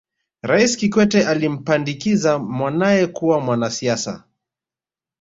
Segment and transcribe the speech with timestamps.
[0.41, 4.23] raisi kikwete alimpandikiza mwanae kuwa mwanasiasa